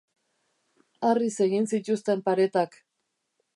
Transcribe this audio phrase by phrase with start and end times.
[1.09, 2.81] Harriz egin zituzten paretak.